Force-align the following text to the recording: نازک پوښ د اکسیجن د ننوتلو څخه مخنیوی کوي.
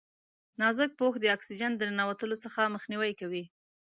نازک 0.61 0.89
پوښ 0.99 1.13
د 1.19 1.25
اکسیجن 1.35 1.71
د 1.77 1.81
ننوتلو 1.91 2.35
څخه 2.43 2.71
مخنیوی 2.75 3.11
کوي. 3.19 3.43